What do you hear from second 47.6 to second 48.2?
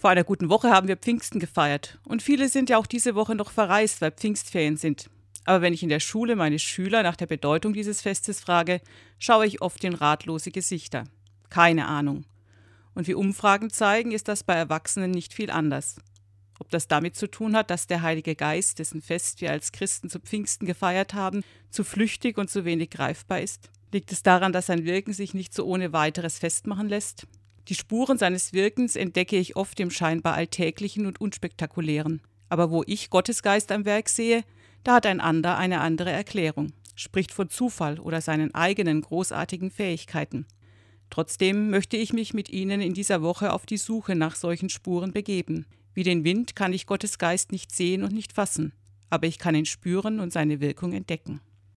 sehen und